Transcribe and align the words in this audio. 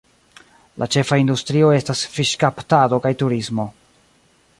La 0.83 0.85
ĉefaj 0.95 1.19
industrioj 1.23 1.69
estas 1.81 2.01
fiŝkaptado 2.15 2.99
kaj 3.05 3.13
turismo. 3.21 3.67